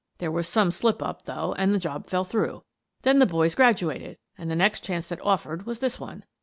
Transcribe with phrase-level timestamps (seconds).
[0.17, 2.63] There was some slip up, though, and the job fell through.
[3.03, 6.23] Then the boys graduated, and the next chance that offered was this one.